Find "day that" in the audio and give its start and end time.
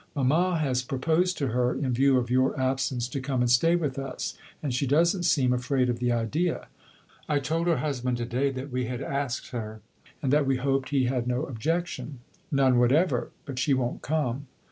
8.25-8.71